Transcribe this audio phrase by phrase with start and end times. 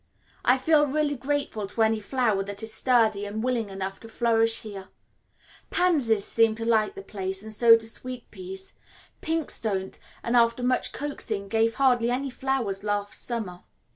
[0.43, 4.61] I feel really grateful to any flower that is sturdy and willing enough to flourish
[4.63, 4.87] here.
[5.69, 8.73] Pansies seem to like the place and so do sweet peas;
[9.21, 13.59] pinks don't, and after much coaxing gave hardly any flowers last summer.